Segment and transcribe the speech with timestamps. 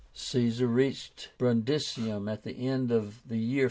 [0.15, 3.59] Caesar reached Brundisium at the end of the year 49.